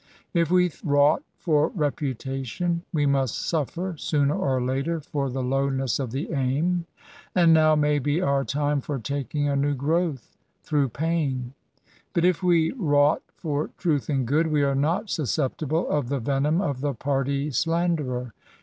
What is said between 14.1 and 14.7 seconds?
good, we